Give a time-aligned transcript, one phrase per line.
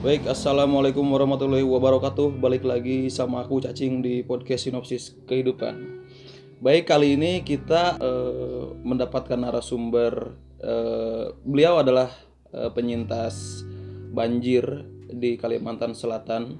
[0.00, 2.40] Baik, assalamualaikum warahmatullahi wabarakatuh.
[2.40, 5.76] Balik lagi sama aku Cacing di podcast Sinopsis Kehidupan.
[6.56, 10.40] Baik, kali ini kita eh, mendapatkan narasumber.
[10.64, 12.08] eh, beliau adalah
[12.48, 13.60] eh, penyintas
[14.16, 16.56] banjir di Kalimantan Selatan,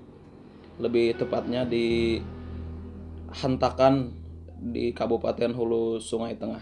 [0.76, 2.20] lebih tepatnya di
[3.40, 4.20] Hantakan
[4.60, 6.60] di Kabupaten Hulu Sungai Tengah.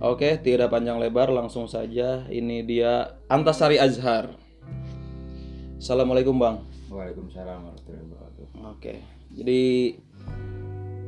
[0.00, 2.24] Oke, tidak panjang lebar, langsung saja.
[2.24, 4.43] Ini dia Antasari Azhar.
[5.84, 6.64] Assalamualaikum Bang.
[6.88, 8.46] Waalaikumsalam warahmatullahi wabarakatuh.
[8.72, 9.04] Oke,
[9.36, 9.60] jadi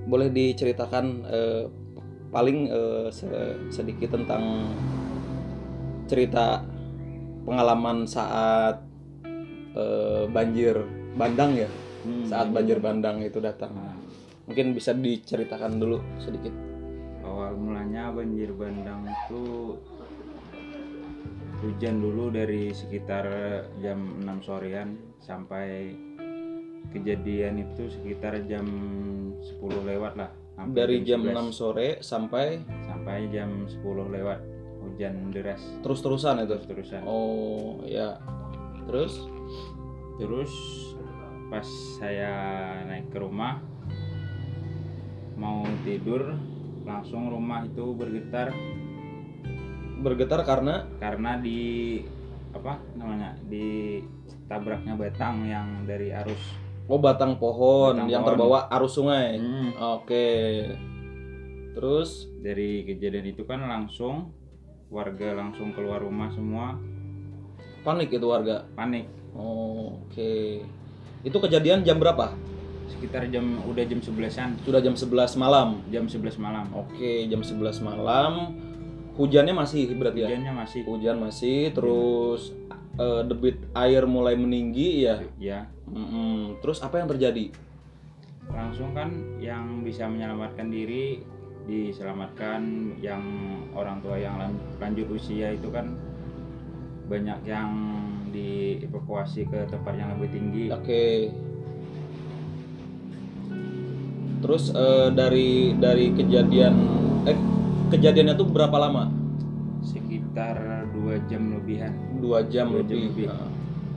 [0.05, 1.65] boleh diceritakan eh,
[2.29, 4.69] paling eh, se- sedikit tentang
[6.05, 6.61] cerita
[7.49, 8.85] pengalaman saat
[9.73, 10.77] eh, banjir
[11.17, 11.73] bandang ya,
[12.05, 13.73] Hmm, saat banjir bandang itu datang.
[13.73, 13.97] Nah,
[14.45, 16.53] Mungkin bisa diceritakan dulu sedikit.
[17.25, 19.73] awal mulanya banjir bandang itu
[21.63, 23.25] hujan dulu dari sekitar
[23.81, 25.97] jam 6 sorean sampai
[26.93, 28.67] kejadian itu sekitar jam
[29.41, 30.31] 10 lewat lah.
[30.73, 31.53] Dari jam 6 11.
[31.53, 34.41] sore sampai sampai jam 10 lewat
[34.87, 36.57] hujan deras terus-terusan itu.
[36.57, 37.03] terus-terusan.
[37.05, 38.17] Oh, ya.
[38.87, 39.27] Terus
[40.17, 40.53] Terus
[41.53, 41.69] pas
[42.01, 42.33] saya
[42.89, 43.61] naik ke rumah
[45.37, 46.35] mau tidur
[46.89, 48.51] langsung rumah itu bergetar
[49.97, 52.01] bergetar karena karena di
[52.53, 54.01] apa namanya di
[54.47, 56.41] tabraknya batang yang dari arus
[56.87, 58.31] oh batang pohon Batang yang pohon.
[58.33, 59.37] terbawa arus sungai.
[59.37, 60.29] Hmm, Oke.
[61.73, 64.33] Terus dari kejadian itu kan langsung
[64.89, 66.79] warga langsung keluar rumah semua
[67.83, 68.65] panik itu warga.
[68.73, 70.65] panik Oh, Oke.
[71.21, 72.33] Itu kejadian jam berapa?
[72.87, 75.83] sekitar jam udah jam 11-an Sudah jam 11 malam.
[75.91, 78.55] jam 11 malam Oke, jam 11 malam.
[79.17, 80.29] Hujannya masih berarti ya?
[80.29, 82.53] hujannya masih Hujan masih, terus
[83.01, 85.17] eh, debit air mulai meninggi ya.
[85.41, 86.61] ya Mm-mm.
[86.61, 87.51] Terus apa yang terjadi?
[88.47, 89.11] langsung kan
[89.43, 91.19] yang bisa menyelamatkan diri
[91.67, 93.19] diselamatkan yang
[93.75, 95.99] orang tua yang lan- lanjut usia itu kan
[97.11, 97.75] banyak yang
[98.31, 101.35] dievakuasi ke tempat yang lebih tinggi Oke.
[104.47, 106.75] Terus eh, dari dari kejadian
[107.27, 107.39] eh
[107.89, 109.11] kejadiannya tuh berapa lama?
[109.81, 110.59] sekitar
[110.91, 113.03] dua jam lebihan Dua jam Dua jam lebih.
[113.15, 113.27] lebih.
[113.31, 113.49] Nah,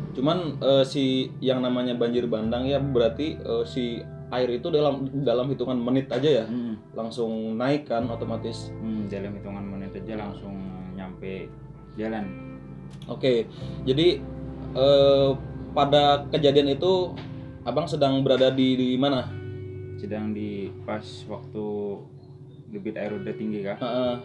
[0.10, 1.04] Cuman eh, si
[1.40, 3.98] yang namanya banjir bandang ya berarti eh, si
[4.30, 8.70] air itu dalam dalam hitungan menit aja ya Hmm, langsung naik kan otomatis.
[8.72, 10.54] hmm, dalam hitungan menit aja langsung
[10.94, 11.50] nyampe
[11.96, 12.26] jalan
[13.08, 13.50] Oke.
[13.84, 14.22] Jadi
[14.76, 15.30] eh,
[15.72, 17.14] pada kejadian itu
[17.64, 19.26] abang sedang berada di di mana?
[19.96, 21.66] sedang di pas waktu
[22.69, 24.16] debit air udah tinggi kak Heeh,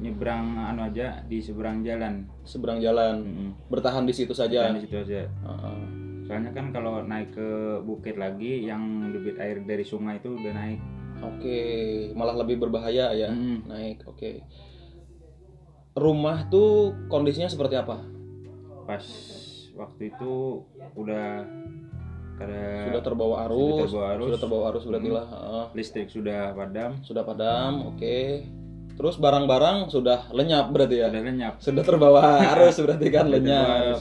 [0.00, 3.22] nyebrang anu aja di seberang jalan seberang jalan.
[3.22, 4.66] Hmm, Bertahan di situ saja.
[4.72, 5.78] di situ aja Heeh.
[6.22, 7.48] Soalnya kan kalau naik ke
[7.82, 10.80] bukit lagi yang debit air dari sungai itu udah naik.
[11.22, 11.58] Oke,
[12.14, 13.30] malah lebih berbahaya ya.
[13.30, 13.66] Mm.
[13.66, 14.42] Naik, oke.
[15.92, 18.00] Rumah tuh kondisinya seperti apa?
[18.88, 19.04] Pas
[19.74, 20.62] waktu itu
[20.94, 21.44] udah
[22.34, 23.60] kada Sudah terbawa arus.
[23.60, 24.26] sudah terbawa arus.
[24.26, 25.14] Sudah terbawa arus berarti Mm.
[25.14, 25.26] lah.
[25.28, 25.64] heeh.
[25.72, 28.18] listrik sudah padam, Sudah padam, oke.
[28.92, 31.08] Terus barang-barang sudah lenyap berarti ya?
[31.08, 31.54] sudah lenyap.
[31.58, 32.20] Sudah terbawa
[32.52, 33.98] arus berarti kan Sudah lenyap.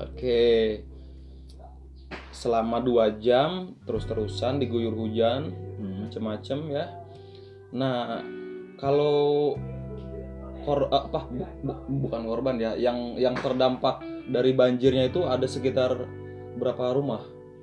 [0.00, 0.42] Oke.
[2.32, 6.06] Selama dua jam terus-terusan diguyur hujan, Hmm.
[6.06, 6.86] macem-macem ya.
[7.72, 8.22] Nah,
[8.76, 9.54] kalau
[10.60, 16.06] kor apa bu- bu- bukan korban ya, yang yang terdampak dari banjirnya itu ada sekitar
[16.54, 17.22] berapa rumah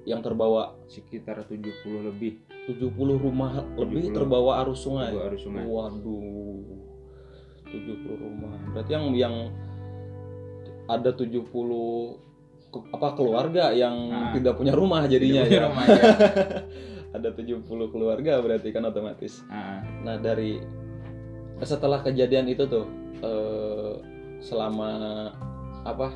[0.10, 0.74] yang terbawa?
[0.90, 1.70] Sekitar 70
[2.04, 4.18] lebih 70 rumah lebih 70.
[4.18, 5.14] terbawa arus sungai.
[5.14, 5.64] arus sungai.
[5.64, 6.66] Waduh.
[7.70, 8.58] 70 rumah.
[8.74, 9.36] Berarti yang yang
[10.86, 12.18] ada 70
[12.68, 14.34] ke- apa keluarga yang Nah.
[14.34, 15.62] tidak punya rumah jadinya punya ya.
[15.66, 16.02] rumah, ya.
[17.18, 19.42] ada 70 keluarga berarti kan otomatis.
[19.48, 20.58] Ah, Nah, dari
[21.62, 22.86] setelah kejadian itu tuh
[23.20, 23.94] eh,
[24.40, 24.92] selama
[25.84, 26.10] apa?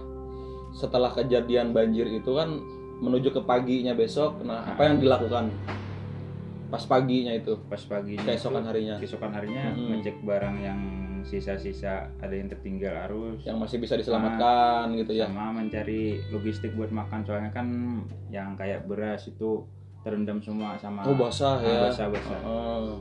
[0.74, 2.58] Setelah kejadian banjir itu kan
[3.04, 4.40] menuju ke paginya besok.
[4.42, 5.52] Nah, apa yang dilakukan
[6.68, 7.54] pas paginya itu?
[7.68, 9.94] pas pagi Keesokan harinya keesokan harinya Mm-mm.
[9.94, 10.80] ngecek barang yang
[11.22, 15.30] sisa-sisa ada yang tertinggal arus yang masih bisa diselamatkan gitu ya.
[15.30, 17.68] sama mencari logistik buat makan soalnya kan
[18.28, 19.62] yang kayak beras itu
[20.02, 21.80] terendam semua sama Oh, basah Ah, ya.
[21.88, 22.92] basah basah Heeh.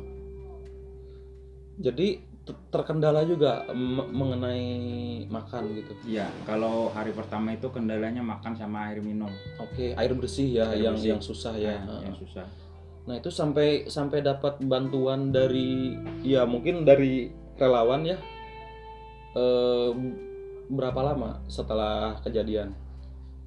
[1.80, 2.08] Jadi
[2.74, 3.70] terkendala juga
[4.10, 4.66] mengenai
[5.30, 5.92] makan gitu.
[6.02, 9.30] Iya, kalau hari pertama itu kendalanya makan sama air minum.
[9.62, 11.10] Oke, air bersih ya Air yang bersih.
[11.14, 11.78] yang susah ya.
[11.78, 12.00] Heeh.
[12.10, 12.46] yang susah.
[13.06, 18.18] Nah itu sampai sampai dapat bantuan dari ya mungkin dari relawan ya.
[19.32, 19.90] Eh,
[20.66, 22.74] berapa lama setelah kejadian?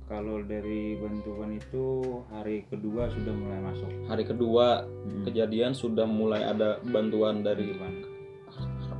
[0.05, 5.25] kalau dari bantuan itu hari kedua sudah mulai masuk Hari kedua Mm-mm.
[5.25, 8.13] kejadian sudah mulai ada bantuan dari Bantuan.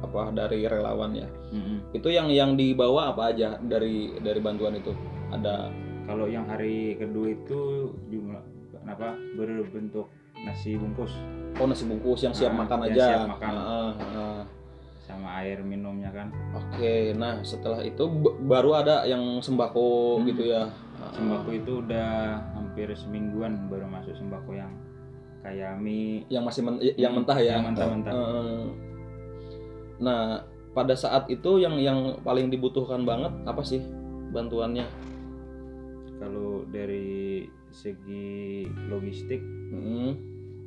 [0.06, 1.28] Apa dari relawan ya.
[1.50, 1.92] Mm-mm.
[1.92, 4.94] Itu yang yang dibawa apa aja dari dari bantuan itu?
[5.30, 5.70] Ada
[6.06, 7.60] kalau yang hari kedua itu
[8.08, 8.42] jumlah
[8.76, 10.06] kenapa berbentuk
[10.38, 11.10] nasi bungkus
[11.56, 13.06] oh nasi bungkus yang siap Ah, makan yang aja.
[13.08, 13.52] siap makan.
[13.52, 14.42] Ah, ah.
[15.00, 20.26] sama air minumnya kan Oke, nah setelah itu b- baru ada yang sembako Hmm.
[20.28, 20.66] gitu ya.
[20.96, 22.10] Ah, sembako itu udah
[22.54, 24.74] hampir semingguan baru masuk sembako yang
[25.42, 27.54] kayak mie yang masih men- yang Hmm, mentah ya.
[27.56, 28.14] yang mentah-mentah.
[28.14, 28.62] Eh,
[30.00, 30.44] nah,
[30.76, 33.80] pada saat itu yang yang paling dibutuhkan banget apa sih
[34.32, 34.86] bantuannya?
[36.16, 37.44] kalau dari
[37.76, 40.16] segi logistik Mm-mm,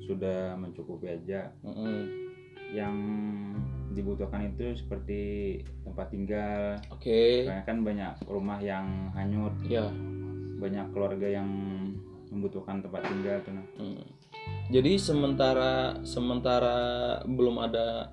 [0.05, 2.05] sudah mencukupi aja mm-mm.
[2.77, 2.95] yang
[3.97, 5.21] dibutuhkan itu seperti
[5.89, 9.89] tempat tinggal Oke, Soalnya kan banyak rumah yang hanyut ya.
[10.61, 11.49] banyak keluarga yang
[12.29, 13.57] membutuhkan tempat tinggal tuh.
[13.81, 14.05] Mm.
[14.69, 16.77] Jadi sementara sementara
[17.25, 18.13] belum ada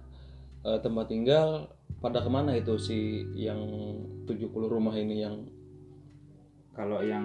[0.66, 2.98] eh, tempat tinggal, pada ke mana itu si
[3.34, 3.62] yang
[4.26, 5.46] 70 rumah ini yang
[6.72, 7.24] kalau yang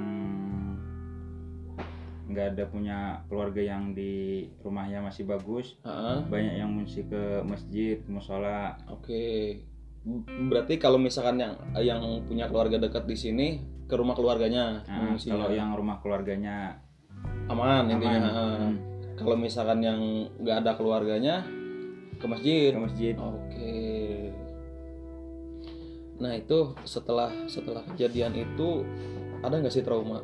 [2.30, 4.12] nggak ada punya keluarga yang di
[4.60, 9.58] rumahnya masih bagus Ah, banyak yang mengungsi ke masjid musola Oke.
[10.00, 13.48] B- Berarti kalau misalkan yang yang punya keluarga dekat di sini
[13.84, 15.34] ke rumah keluarganya Nah, mengungsinya.
[15.34, 16.78] kalau yang rumah keluarganya
[17.50, 18.14] aman intinya.
[18.14, 18.38] aman ah.
[18.62, 18.74] hmm,
[19.18, 19.98] Kalau misalkan yang
[20.38, 21.42] nggak ada keluarganya
[22.20, 22.70] ke masjid.
[22.70, 23.80] ke masjid Oke.
[26.20, 28.84] Nah itu setelah setelah kejadian itu
[29.40, 30.20] ada nggak sih trauma?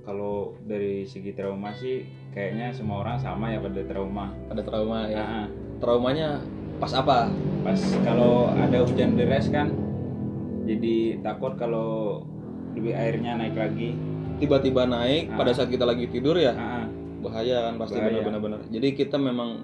[0.00, 5.22] kalau dari segi trauma sih kayaknya semua orang sama ya pada trauma Ada trauma ya?
[5.22, 5.46] Nah,
[5.76, 6.40] Traumanya
[6.80, 7.28] pas apa?
[7.60, 9.68] pas kalau ada hujan deras kan
[10.64, 12.24] jadi takut kalau
[12.72, 13.92] lebih airnya naik lagi
[14.40, 15.36] Tiba-tiba naik Ah.
[15.36, 16.56] pada saat kita lagi tidur ya?
[16.56, 16.86] Ah, ah.
[17.20, 19.62] bahaya kan pasti benar-benar jadi kita memang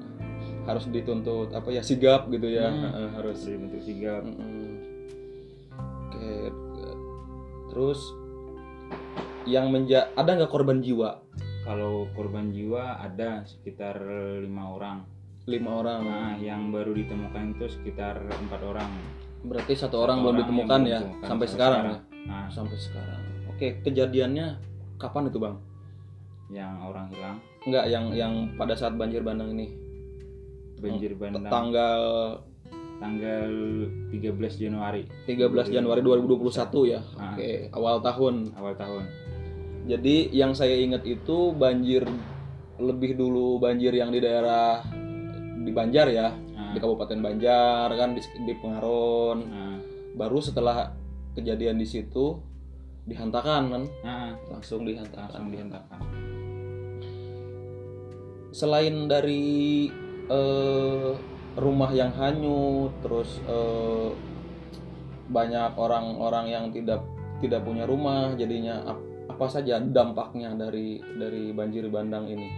[0.66, 2.66] harus dituntut apa ya sigap gitu ya.
[2.68, 3.14] Hmm.
[3.14, 3.46] Harus.
[3.46, 4.26] Bentuk sigap.
[4.26, 4.66] Mm-mm.
[6.06, 6.30] oke
[7.70, 8.00] terus
[9.46, 11.22] yang menja ada nggak korban jiwa?
[11.62, 13.98] Kalau korban jiwa ada sekitar
[14.42, 14.98] lima orang.
[15.46, 16.00] Lima orang.
[16.02, 18.90] Nah yang baru ditemukan itu sekitar empat orang.
[19.46, 20.98] Berarti satu, Satu orang belum orang ditemukan yang ya?
[20.98, 21.98] belum ditemukan sampai sampai sekarang, sekarang.
[22.02, 22.46] ya nah.
[22.50, 23.20] Sampai sekarang.
[23.54, 24.46] Oke kejadiannya
[24.98, 25.56] kapan itu bang?
[26.50, 27.36] Yang orang hilang?
[27.66, 29.85] Nggak yang yang pada saat banjir bandang ini
[30.80, 31.50] banjir bandang.
[31.50, 32.02] Tanggal
[32.96, 33.52] tanggal
[34.08, 35.04] 13 Januari.
[35.28, 37.00] 13 Januari 2021 ya.
[37.16, 37.36] Ah.
[37.36, 38.34] oke awal tahun.
[38.56, 39.02] Awal tahun.
[39.86, 42.02] Jadi yang saya ingat itu banjir
[42.76, 44.82] lebih dulu banjir yang di daerah
[45.66, 49.38] di Banjar ya, nah, di Kabupaten Banjar kan di, di Pengaron.
[49.46, 49.78] nah,
[50.16, 50.94] Baru setelah
[51.34, 52.38] kejadian di situ
[53.06, 55.30] dihantakan kan, nah, langsung dihantakan.
[55.30, 56.00] langsung dihentakkan
[58.56, 59.84] Selain dari
[60.28, 61.12] eh,
[61.56, 64.10] rumah yang hanyut, terus eh,
[65.26, 67.02] banyak orang-orang yang tidak
[67.38, 72.48] tidak punya rumah, jadinya ap- apa saja dampaknya dari dari banjir bandang ini?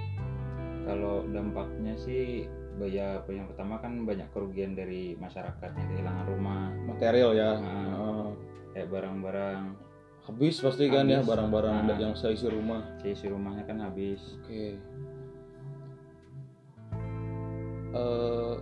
[0.88, 2.48] kalau dampaknya sih
[2.80, 7.52] ya yang pertama kan banyak kerugian dari masyarakat yang kehilangan rumah Material ya.
[7.52, 7.60] Ah.
[7.60, 8.26] Heeh.
[8.72, 9.60] kayak barang-barang
[10.25, 11.98] habis pasti kan ya barang-barang Nah.
[11.98, 12.80] yang seisi rumah.
[13.04, 14.80] isi rumahnya kan habis Oke.
[17.90, 18.54] Eh,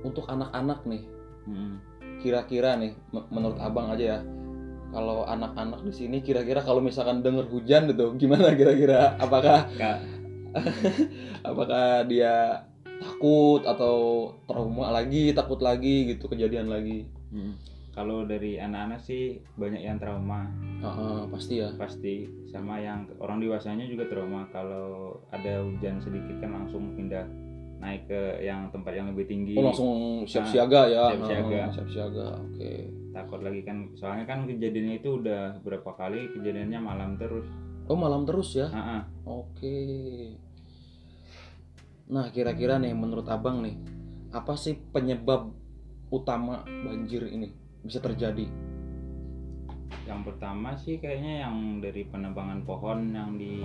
[0.00, 1.02] untuk anak-anak nih,
[1.44, 1.74] Mm.
[2.18, 4.18] kira-kira nih, me- menurut abang aja ya,
[4.88, 9.18] kalau anak-anak di sini kira-kira kalau misalkan denger hujan gitu, gimana kira-kira?
[9.18, 9.66] Apakah
[11.42, 12.64] apakah dia
[12.98, 13.96] takut atau
[14.44, 17.06] trauma lagi, takut lagi gitu, kejadian lagi?
[17.28, 17.54] mm.
[17.90, 20.46] kalau dari anak-anak sih banyak yang trauma
[20.78, 21.74] Ah, ah, pasti ya.
[21.74, 27.26] pasti sama yang orang dewasanya juga trauma kalau ada hujan sedikit kan langsung pindah
[27.78, 29.90] naik ke yang tempat yang lebih tinggi Oh langsung
[30.26, 31.14] siap siaga ya.
[31.14, 31.58] siap siaga.
[31.62, 32.26] Ah, siap siaga.
[32.42, 32.72] Oke.
[33.08, 37.46] takut lagi kan soalnya kan kejadiannya itu udah berapa kali kejadiannya malam terus
[37.88, 38.68] Oh malam terus ya?
[39.24, 39.80] Oke.
[42.12, 43.80] Nah, kira-kira nih menurut Abang nih,
[44.28, 45.48] apa sih penyebab
[46.12, 47.48] utama banjir ini
[47.80, 48.44] bisa terjadi?
[50.08, 53.60] yang pertama sih kayaknya yang dari penebangan pohon yang di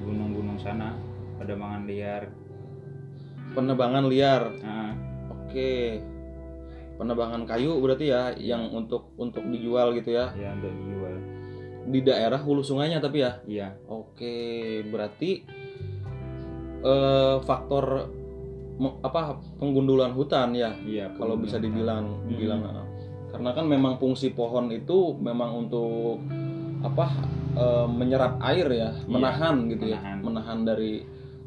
[0.00, 0.96] gunung-gunung sana
[1.36, 2.32] penebangan liar
[3.52, 4.42] Penebangan liar.
[4.60, 4.92] Ah,
[5.30, 6.00] Oke.
[6.96, 11.14] Penebangan kayu berarti ya yang untuk untuk dijual gitu ya ya udah dijual
[11.86, 13.36] di daerah hulu sungainya tapi ya.
[13.44, 15.44] iya Oke, berarti
[16.80, 18.08] eh faktor
[19.00, 22.28] apa penggundulan hutan ya iya kalau bisa dibilang Hmm.
[22.28, 22.84] dibilang uh,
[23.28, 26.20] karena kan memang fungsi pohon itu memang untuk
[26.80, 27.12] apa
[27.56, 30.18] eh, menyerap air ya, menahan gitu ya, menahan.
[30.24, 30.92] menahan dari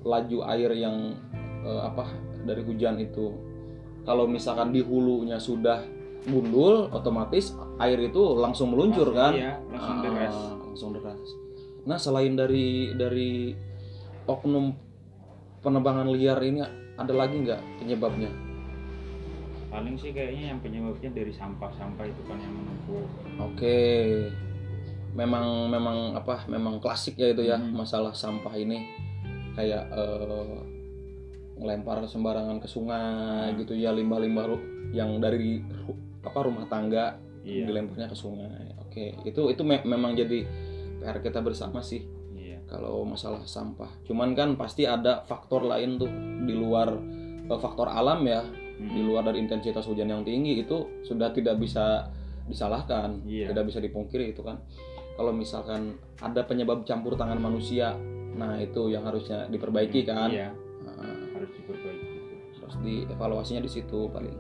[0.02, 0.98] laju air yang
[1.62, 2.06] eh, apa
[2.42, 3.36] dari hujan itu.
[4.04, 5.84] Kalau misalkan di hulunya sudah
[6.22, 9.32] gundul, otomatis air itu langsung meluncur kan?
[9.32, 10.36] Iya, langsung Ah, deras.
[10.60, 11.22] langsung deras.
[11.84, 13.56] Nah selain dari dari
[14.26, 14.76] oknum
[15.60, 16.60] penebangan liar ini
[16.96, 18.32] ada lagi nggak penyebabnya?
[19.70, 23.06] Paling sih kayaknya yang penyebabnya dari sampah-sampah itu kan yang menumpuk.
[23.38, 23.78] Oke,
[25.14, 26.50] memang memang apa?
[26.50, 27.78] Memang klasik ya itu ya Mhm.
[27.78, 28.82] masalah sampah ini
[29.54, 30.79] kayak eh,
[31.60, 33.60] ngelempar sembarangan ke sungai Hmm.
[33.60, 34.46] gitu ya limbah-limbah
[34.90, 35.60] yang dari
[36.20, 37.66] apa rumah tangga Iya.
[37.66, 38.76] dilemparnya ke sungai.
[38.80, 40.44] Oke, itu itu me- memang jadi
[40.98, 42.04] PR kita bersama sih.
[42.32, 42.62] Iya.
[42.66, 43.90] kalau masalah sampah.
[44.04, 46.94] Cuman kan pasti ada faktor lain tuh di luar
[47.44, 48.90] eh, faktor alam ya, Mm.
[48.90, 52.08] di luar dari intensitas hujan yang tinggi itu sudah tidak bisa
[52.46, 53.50] disalahkan, Iya.
[53.50, 54.62] tidak bisa dipungkiri itu kan.
[55.14, 57.98] Kalau misalkan ada penyebab campur tangan manusia,
[58.32, 60.30] nah itu yang harusnya diperbaiki kan.
[60.30, 60.69] Iya, Nah,
[61.40, 62.18] harus diperbaiki.
[62.60, 64.36] harus dievaluasinya di situ paling.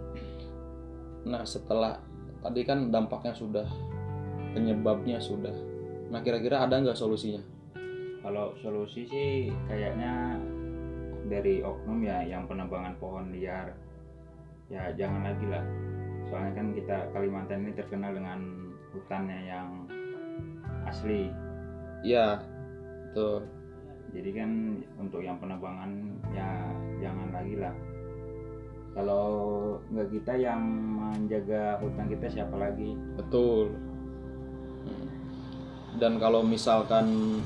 [1.24, 2.03] Nah setelah
[2.44, 3.68] tadi kan dampaknya sudah,
[4.51, 5.56] penyebabnya sudah.
[6.12, 7.39] Nah kira-kira ada nggak solusinya?
[8.20, 10.36] Kalau solusi sih kayaknya
[11.32, 13.72] dari oknum ya yang penebangan pohon liar
[14.68, 15.63] ya jangan lagi lah.
[16.29, 18.39] Soalnya kan kita Kalimantan ini terkenal dengan
[18.94, 19.68] hutannya yang
[20.86, 21.32] asli.
[22.06, 22.44] Ya,
[23.18, 23.44] tuh.
[24.13, 24.51] Jadi kan
[24.98, 26.50] untuk yang penebangan ya
[27.00, 27.74] jangan lagi lah.
[28.89, 29.25] Kalau
[29.93, 30.62] nggak kita yang
[30.98, 32.98] menjaga hutan kita siapa lagi?
[33.15, 33.71] Betul.
[36.00, 37.39] Dan kalau misalkan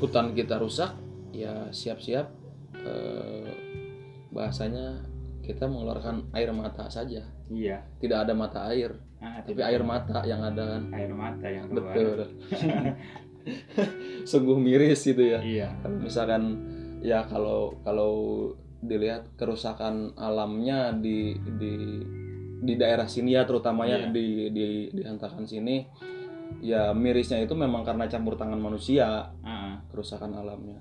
[0.00, 0.92] hutan kita rusak,
[1.30, 2.26] ya siap-siap
[2.76, 3.50] eh,
[4.32, 5.04] bahasanya
[5.40, 7.22] kita mengeluarkan air mata saja.
[7.46, 7.78] Iya.
[8.02, 10.82] Tidak ada mata air, Ah, tapi air mata yang ada kan.
[10.92, 11.94] air mata yang keluar.
[11.94, 12.18] Betul.
[14.30, 15.38] Sungguh miris gitu ya.
[15.38, 15.68] Iya.
[15.80, 16.42] Kalau misalkan
[17.00, 18.12] ya kalau kalau
[18.80, 21.74] dilihat kerusakan alamnya di di
[22.56, 24.12] di daerah sini ya terutamanya Iya.
[24.12, 25.84] di di di Hantakan sini
[26.62, 30.80] ya mirisnya itu memang karena campur tangan manusia Ah, kerusakan alamnya.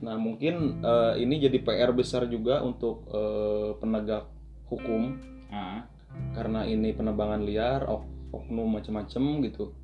[0.00, 4.24] Nah mungkin eh, ini jadi PR besar juga untuk eh, penegak
[4.72, 5.18] hukum
[5.50, 5.84] ah,
[6.32, 9.74] karena ini penebangan liar, ok- oknum macam-macam gitu.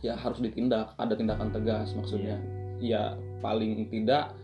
[0.00, 2.36] Ya harus ditindak, ada tindakan tegas maksudnya.
[2.80, 4.34] Ya paling tidak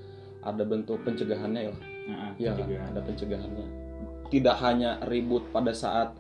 [0.43, 1.73] ada bentuk pencegahannya ya.
[2.09, 2.87] ah, Ya pencegahan.
[2.89, 3.67] ada pencegahannya.
[4.27, 6.17] Tidak hanya ribut pada saat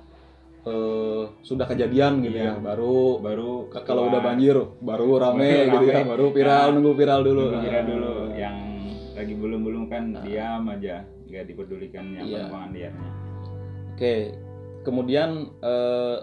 [0.60, 2.52] eh, sudah kejadian gitu Iya.
[2.52, 6.10] ya, baru baru kalau udah banjir baru rame Baru gitu ya rame.
[6.10, 7.82] baru viral Nah, nunggu viral dulu dulu kira Ah.
[7.82, 8.56] dulu yang
[9.10, 10.20] lagi belum belum kan Nah.
[10.20, 12.44] diam aja nggak dipedulikan yang Iya.
[12.68, 13.10] liarnya
[13.90, 14.14] oke
[14.82, 16.16] kemudian eh,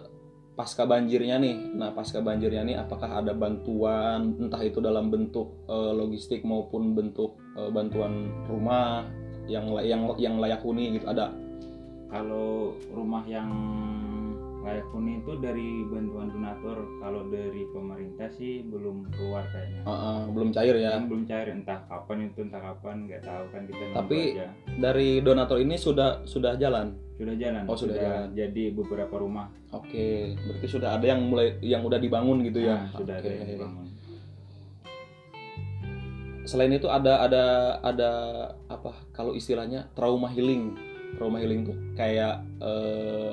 [0.57, 1.77] pasca banjirnya nih.
[1.77, 7.37] Nah pasca banjirnya nih apakah ada bantuan entah itu dalam bentuk eh, logistik maupun bentuk
[7.53, 9.05] eh, bantuan rumah
[9.45, 11.29] yang yang yang layak huni gitu ada?
[12.09, 13.53] Kalau rumah yang
[14.67, 16.75] layak huni itu dari bantuan donatur.
[16.99, 19.81] Kalau dari pemerintah sih belum keluar kayaknya.
[19.87, 20.99] Ah, ah, belum cair ya?
[20.99, 24.47] Yang belum cair entah kapan itu entah kapan nggak tahu kan kita Tapi- aja.
[24.75, 26.99] dari donatur ini sudah sudah jalan?
[27.15, 28.27] Sudah jalan Oh, sudah jalan.
[28.35, 29.47] jadi beberapa rumah.
[29.71, 32.75] Oke berarti sudah ada yang mulai yang udah dibangun gitu ya?
[32.77, 33.33] Nah, sudah ada Oke.
[33.33, 33.85] yang dibangun.
[36.43, 37.43] Selain itu ada ada
[37.81, 38.11] ada
[38.67, 40.75] apa kalau istilahnya trauma healing.
[41.15, 43.31] Trauma healing tuh kayak eh,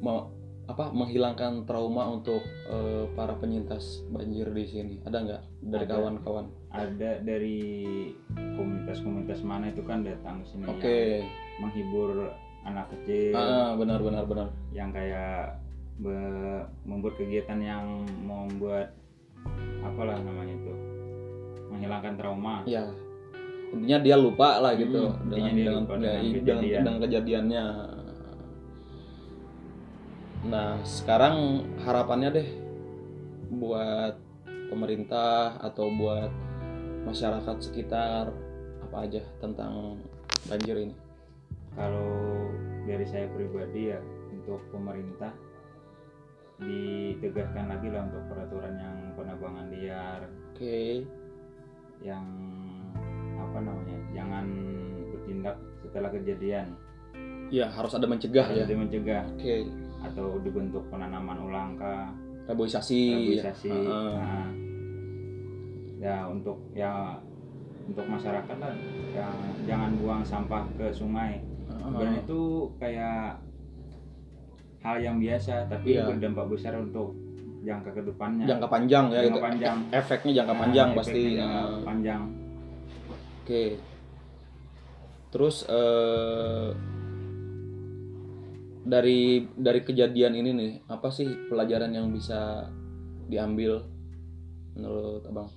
[0.00, 0.28] me-
[0.70, 2.38] apa menghilangkan trauma untuk
[2.70, 4.94] eh, para penyintas banjir di sini.
[5.02, 5.42] Ada nggak?
[5.66, 6.46] Dari kawan-kawan.
[6.70, 7.58] Ada dari
[8.54, 10.78] komunitas-komunitas mana itu kan datang ke sini oke.
[10.86, 11.26] yang
[11.58, 12.10] menghibur
[12.62, 13.34] anak kecil.
[13.34, 14.48] Ah benar benar benar.
[14.70, 15.58] Yang kayak
[15.98, 18.94] be- membuat kegiatan yang membuat
[19.82, 20.74] apalah namanya itu
[21.66, 22.62] menghilangkan trauma.
[22.70, 22.86] Ya.
[23.74, 25.10] Intinya dia lupa lah gitu.
[25.10, 25.94] Hmm, dengan dia dengan, lupa.
[25.94, 26.80] ya, dengan dengan, kejadian.
[26.82, 27.64] dengan kejadiannya
[30.40, 32.48] nah sekarang harapannya deh
[33.50, 34.16] buat
[34.70, 36.30] pemerintah atau buat
[37.04, 38.30] masyarakat sekitar
[38.86, 39.98] apa aja tentang
[40.46, 40.94] banjir ini?
[41.74, 42.46] Kalau
[42.86, 45.34] dari saya pribadi ya untuk pemerintah
[46.62, 50.20] ditegakkan lagi lah untuk peraturan yang penebangan liar.
[50.54, 51.02] Oke.
[52.00, 52.26] Yang
[53.36, 54.46] apa namanya jangan
[55.10, 56.66] bertindak setelah kejadian.
[57.50, 58.62] Ya harus ada mencegah ya.
[58.62, 59.24] Harus mencegah.
[59.34, 62.08] Oke atau dibentuk penanaman ulang kah?
[62.46, 63.02] Reboisasi.
[63.36, 63.68] Reboisasi.
[63.68, 63.76] Ya.
[63.76, 64.12] Heeh.
[64.16, 64.48] Nah,
[66.00, 67.20] ya untuk ya
[67.84, 68.72] untuk masyarakat lah.
[69.10, 69.28] Ya,
[69.66, 71.42] jangan buang sampah ke sungai.
[71.70, 72.40] Sebenarnya itu
[72.76, 73.40] kayak
[74.80, 76.08] hal yang biasa tapi Iya.
[76.08, 77.12] berdampak besar untuk
[77.60, 78.44] jangka ke depannya.
[78.46, 79.76] Jangka panjang ya Jangka itu panjang.
[79.92, 81.22] efeknya jangka Nah, panjang efeknya pasti.
[81.36, 82.22] jangka Nah, panjang.
[83.42, 83.64] Oke.
[85.30, 86.66] Terus eh,
[88.84, 92.70] dari dari kejadian ini nih apa sih pelajaran yang bisa
[93.28, 93.84] diambil
[94.76, 95.50] menurut abang?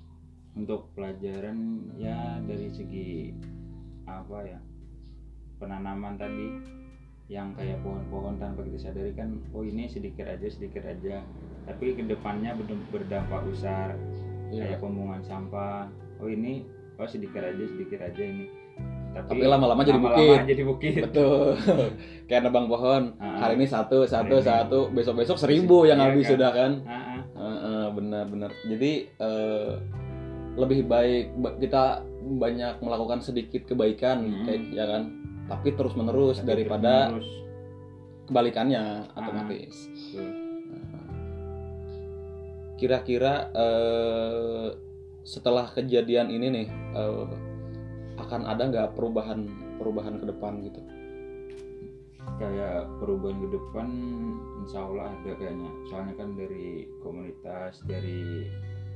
[0.53, 3.34] Untuk pelajaran ya dari segi
[4.06, 4.60] apa ya
[5.58, 6.48] penanaman tadi
[7.32, 11.24] yang kayak pohon-pohon tanpa kita sadari kan oh ini sedikit aja sedikit aja.
[11.63, 12.60] Tapi ke depannya
[12.92, 13.96] berdampak besar
[14.53, 14.77] Iya.
[14.77, 15.89] kayak pembuangan sampah.
[16.22, 16.68] Oh ini
[17.01, 18.46] oh sedikit aja sedikit aja ini
[19.13, 20.39] Tapi lama-lama jadi lama-lama bukit.
[20.43, 21.53] jadi bukit betul
[22.27, 23.38] kayak nebang pohon Ah.
[23.39, 24.43] hari ini satu satu ini.
[24.43, 26.32] satu besok besok seribu yang Iya habis kan?
[26.32, 27.22] sudah kan Ah, ah.
[27.36, 29.72] Heeh, benar benar jadi eh,
[30.55, 31.84] lebih baik ba- kita
[32.15, 34.43] banyak melakukan sedikit kebaikan Mhm.
[34.43, 35.03] kayak ya kan
[35.46, 37.29] tapi terus menerus Tapi daripada terus-menerus.
[38.25, 39.20] kebalikannya Ah.
[39.20, 39.75] otomatis.
[40.15, 41.05] Nah,
[42.75, 44.67] kira-kira eh,
[45.24, 47.25] setelah kejadian ini nih eh,
[48.33, 49.45] akan ada nggak perubahan
[49.77, 50.81] perubahan ke depan gitu?
[52.41, 53.87] Kayak perubahan ke depan
[54.65, 55.69] insya Allah ada kayaknya.
[55.85, 58.49] Soalnya kan dari komunitas dari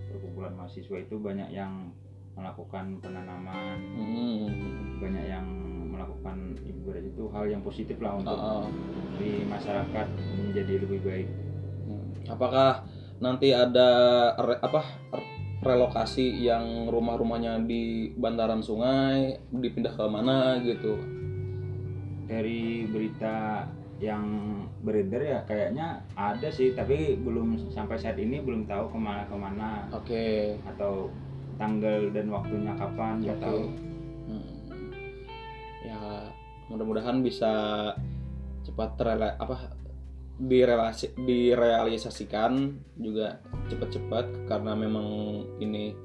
[0.10, 1.94] perkumpulan mahasiswa itu banyak yang
[2.34, 3.78] melakukan penanaman.
[3.94, 4.50] Hmm.
[4.98, 5.46] banyak yang
[5.94, 8.34] melakukan ibarat itu hal yang positif lah untuk
[9.22, 11.30] di masyarakat menjadi lebih baik.
[11.86, 12.10] Hmm.
[12.34, 12.90] Apakah
[13.22, 13.90] nanti ada
[14.34, 14.82] apa
[15.64, 21.18] relokasi yang rumah-rumahnya di bantaran sungai dipindah ke mana gitu?
[22.28, 23.64] dari berita
[23.98, 24.28] yang
[24.86, 29.34] beredar ya kayaknya ada sih tapi belum sampai saat ini belum tahu ke mana ke
[29.34, 30.54] mana Oke.
[30.76, 31.10] atau
[31.58, 33.46] tanggal dan waktunya kapan nggak Oke.
[33.48, 33.62] tahu
[34.28, 34.44] Hmm.
[35.88, 36.28] Ya
[36.68, 37.48] mudah-mudahan bisa
[38.68, 39.72] cepat terela apa
[40.38, 42.54] direlasi direalisasikan
[42.96, 45.08] juga cepat-cepat karena memang
[45.58, 45.98] ini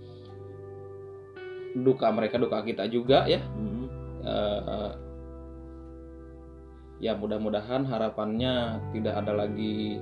[1.75, 3.85] duka mereka duka kita juga ya Mhm.
[4.23, 4.93] Eh,
[7.03, 9.99] ya mudah-mudahan harapannya tidak ada lagi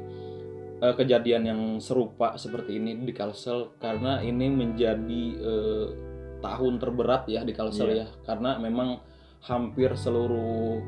[0.81, 5.87] eh, kejadian yang serupa seperti ini di Kalsel karena ini menjadi eh,
[6.41, 8.05] tahun terberat ya di Kalsel Iya.
[8.05, 9.01] ya karena memang
[9.41, 10.81] hampir seluruh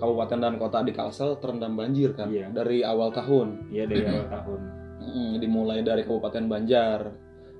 [0.00, 2.48] kabupaten dan kota di Kalsel terendam banjir kan Iya.
[2.50, 4.60] dari awal tahun Iya dari awal tahun.
[5.00, 7.00] Mm, dimulai dari Kabupaten Banjar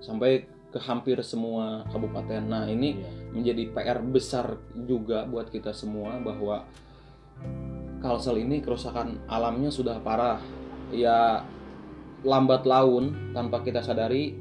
[0.01, 2.47] sampai ke hampir semua kabupaten.
[2.47, 3.11] Nah, ini Iya.
[3.33, 6.65] menjadi PR besar juga buat kita semua bahwa
[8.01, 10.41] Kalsel ini kerusakan alamnya sudah parah.
[10.93, 11.45] Ya
[12.21, 14.37] lambat laun tanpa kita sadari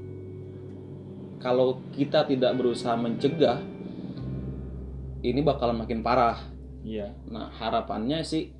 [1.39, 3.63] kalau kita tidak berusaha mencegah
[5.23, 6.39] ini bakalan makin parah.
[6.81, 7.11] Iya.
[7.27, 8.51] Nah, harapannya sih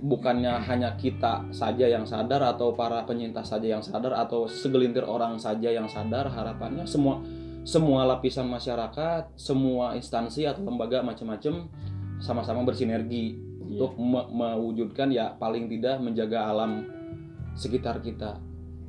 [0.00, 5.36] bukannya hanya kita saja yang sadar atau para penyintas saja yang sadar atau segelintir orang
[5.36, 7.20] saja yang sadar harapannya semua
[7.66, 11.68] semua lapisan masyarakat semua instansi atau lembaga macam-macam
[12.22, 13.82] sama-sama bersinergi Iya.
[13.82, 16.86] untuk me- mewujudkan ya paling tidak menjaga alam
[17.52, 18.38] sekitar kita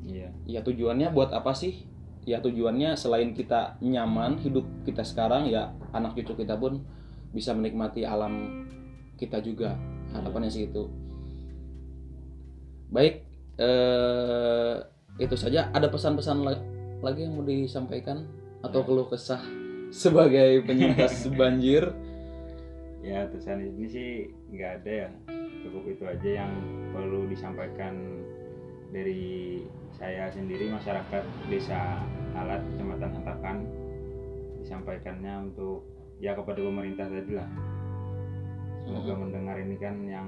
[0.07, 0.29] Iya.
[0.45, 1.83] ya tujuannya buat apa sih
[2.23, 6.79] ya tujuannya selain kita nyaman hidup kita sekarang ya anak cucu kita pun
[7.37, 8.65] bisa menikmati alam
[9.13, 9.77] kita juga
[10.11, 10.89] harapannya sih itu.
[12.89, 13.21] Baik
[13.57, 14.75] eh,
[15.17, 15.69] itu saja.
[15.69, 16.65] Ada pesan-pesan la-
[17.01, 18.25] lagi yang mau disampaikan?
[18.65, 18.85] Atau Ya.
[18.89, 19.41] keluh kesah
[19.93, 21.93] sebagai penyintas banjir?
[23.05, 24.09] Ya tulisan ini sih
[24.49, 25.09] nggak ada ya.
[25.61, 26.51] Cukup itu aja yang
[26.89, 27.93] perlu disampaikan
[28.89, 29.61] dari
[29.93, 32.01] saya sendiri masyarakat desa
[32.33, 33.57] Alat Kecamatan Hentakan.
[34.61, 35.85] Disampaikannya untuk
[36.17, 37.49] ya kepada pemerintah tadi lah.
[38.87, 40.27] Semoga mendengar ini kan yang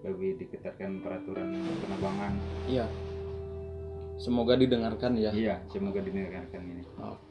[0.00, 1.52] lebih diketatkan peraturan
[1.84, 2.32] penerbangan.
[2.64, 2.88] iya
[4.16, 6.82] semoga didengarkan ya Iya, semoga didengarkan ini.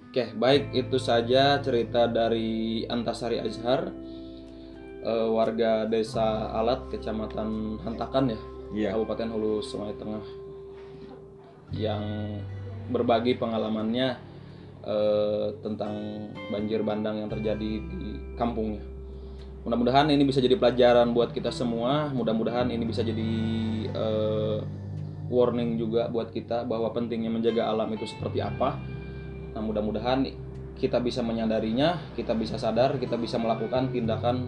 [0.09, 3.89] Oke, baik itu saja cerita dari Antasari Azhar,
[5.01, 8.39] eh, warga desa Alat, kecamatan Hantakan ya,
[8.73, 8.89] Iya.
[8.97, 10.25] Kabupaten Hulu Sungai Tengah,
[11.73, 12.01] yang
[12.89, 14.17] berbagi pengalamannya
[14.83, 15.93] eh, tentang
[16.51, 18.83] banjir bandang yang terjadi di kampungnya.
[19.67, 22.09] Mudah-mudahan ini bisa jadi pelajaran buat kita semua.
[22.15, 23.31] Mudah-mudahan ini bisa jadi
[23.91, 24.59] eh,
[25.29, 28.81] warning juga buat kita bahwa pentingnya menjaga alam itu seperti apa.
[29.53, 30.25] Nah, mudah-mudahan
[30.79, 34.47] kita bisa menyadarinya, kita bisa sadar, kita bisa melakukan tindakan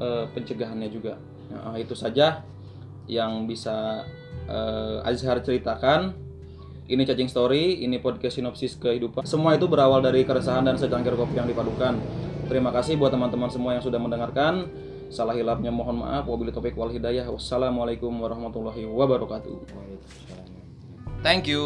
[0.00, 1.18] eh, pencegahannya juga.
[1.50, 2.46] Nah, itu saja
[3.10, 4.06] yang bisa
[4.46, 6.29] eh, Azhar ceritakan.
[6.90, 9.22] Ini cacing story, ini podcast sinopsis kehidupan.
[9.22, 11.94] Semua itu berawal dari keresahan dan secangkir kopi yang dipadukan.
[12.50, 14.66] Terima kasih buat teman-teman semua yang sudah mendengarkan.
[15.06, 16.26] Salah hilapnya mohon maaf.
[16.26, 17.30] Wabillahi taufiq wal hidayah.
[17.30, 19.70] Wassalamualaikum warahmatullahi wabarakatuh.
[21.22, 21.62] Thank you.